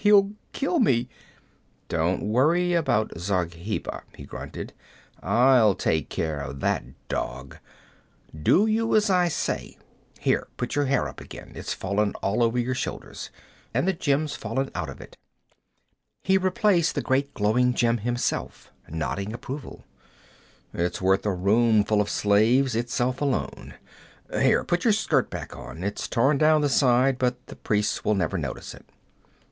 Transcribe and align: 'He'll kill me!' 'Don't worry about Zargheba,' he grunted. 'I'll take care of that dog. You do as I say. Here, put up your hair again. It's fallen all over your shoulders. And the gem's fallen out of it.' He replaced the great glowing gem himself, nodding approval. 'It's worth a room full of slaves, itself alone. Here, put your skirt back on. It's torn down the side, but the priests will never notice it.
'He'll 0.03 0.31
kill 0.51 0.79
me!' 0.79 1.07
'Don't 1.87 2.23
worry 2.23 2.73
about 2.73 3.15
Zargheba,' 3.19 4.01
he 4.15 4.25
grunted. 4.25 4.73
'I'll 5.21 5.75
take 5.75 6.09
care 6.09 6.39
of 6.39 6.59
that 6.61 6.83
dog. 7.07 7.59
You 8.33 8.39
do 8.41 8.95
as 8.95 9.11
I 9.11 9.27
say. 9.27 9.77
Here, 10.19 10.47
put 10.57 10.71
up 10.71 10.75
your 10.75 10.85
hair 10.85 11.05
again. 11.07 11.51
It's 11.53 11.75
fallen 11.75 12.15
all 12.15 12.41
over 12.41 12.57
your 12.57 12.73
shoulders. 12.73 13.29
And 13.75 13.87
the 13.87 13.93
gem's 13.93 14.35
fallen 14.35 14.71
out 14.73 14.89
of 14.89 15.01
it.' 15.01 15.17
He 16.23 16.35
replaced 16.39 16.95
the 16.95 17.03
great 17.03 17.35
glowing 17.35 17.75
gem 17.75 17.99
himself, 17.99 18.73
nodding 18.89 19.33
approval. 19.33 19.83
'It's 20.73 20.99
worth 20.99 21.27
a 21.27 21.33
room 21.35 21.83
full 21.83 22.01
of 22.01 22.09
slaves, 22.09 22.75
itself 22.75 23.21
alone. 23.21 23.75
Here, 24.33 24.63
put 24.63 24.83
your 24.83 24.93
skirt 24.93 25.29
back 25.29 25.55
on. 25.55 25.83
It's 25.83 26.07
torn 26.07 26.39
down 26.39 26.61
the 26.61 26.69
side, 26.69 27.19
but 27.19 27.45
the 27.45 27.55
priests 27.55 28.03
will 28.03 28.15
never 28.15 28.39
notice 28.39 28.73
it. 28.73 28.89